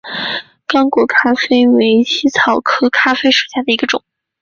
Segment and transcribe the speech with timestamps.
[0.65, 4.03] 刚果咖啡为茜草科咖啡属下的一个种。